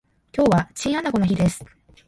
[0.35, 1.63] 今日はチンアナゴの日です